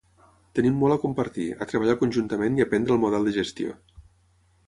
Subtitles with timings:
[0.59, 3.77] Tenim molt a compartir, a treballar conjuntament i aprendre el model de gestió.